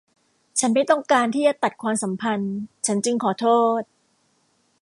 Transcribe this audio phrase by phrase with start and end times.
[0.59, 2.53] ฉันไม่ต้องการที่จะตัดความสัมพันธ์
[2.85, 3.47] ฉันจึงขอโท
[3.79, 3.81] ษ